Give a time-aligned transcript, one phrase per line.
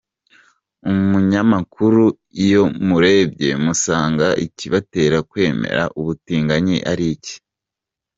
[0.91, 2.03] Umunyamakuru;
[2.43, 7.35] Iyo murebye musanga Ikibatera kwemera ubutinganyi ari iki?.